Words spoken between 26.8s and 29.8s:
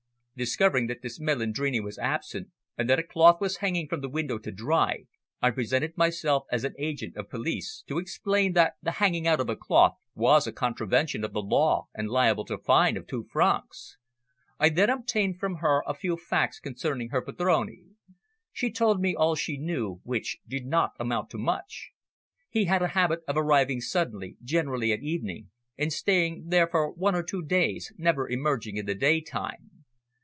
one or two days, never emerging in the daytime.